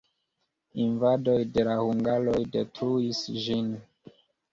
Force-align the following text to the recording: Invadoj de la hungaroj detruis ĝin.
Invadoj 0.85 1.35
de 1.57 1.65
la 1.67 1.75
hungaroj 1.81 2.39
detruis 2.57 3.21
ĝin. 3.45 3.69